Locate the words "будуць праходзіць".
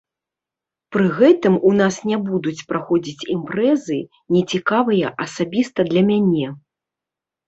2.29-3.27